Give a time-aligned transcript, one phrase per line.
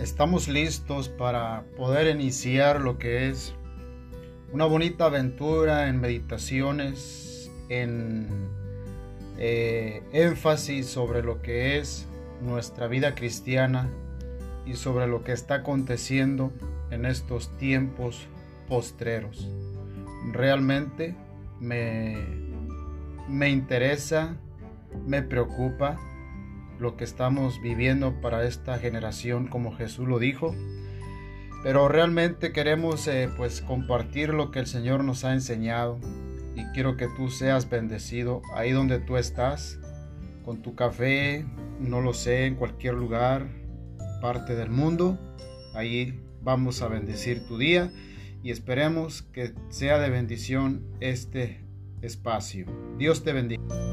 [0.00, 3.54] estamos listos para poder iniciar lo que es
[4.52, 8.28] una bonita aventura en meditaciones, en
[9.38, 12.06] eh, énfasis sobre lo que es
[12.40, 13.90] nuestra vida cristiana
[14.64, 16.52] y sobre lo que está aconteciendo
[16.90, 18.26] en estos tiempos
[18.68, 19.48] postreros.
[20.32, 21.14] Realmente
[21.60, 22.16] me,
[23.28, 24.36] me interesa,
[25.06, 25.98] me preocupa
[26.78, 30.54] lo que estamos viviendo para esta generación como Jesús lo dijo.
[31.62, 35.98] Pero realmente queremos eh, pues compartir lo que el Señor nos ha enseñado
[36.54, 39.78] y quiero que tú seas bendecido ahí donde tú estás,
[40.44, 41.44] con tu café,
[41.80, 43.46] no lo sé, en cualquier lugar,
[44.20, 45.18] parte del mundo.
[45.74, 47.92] Ahí vamos a bendecir tu día
[48.42, 51.64] y esperemos que sea de bendición este
[52.02, 52.66] espacio.
[52.98, 53.87] Dios te bendiga.